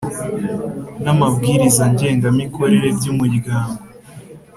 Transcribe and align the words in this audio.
n 1.03 1.05
amabwiriza 1.13 1.83
ngengamikorere 1.93 2.87
by 2.97 3.05
Umuryango 3.13 3.81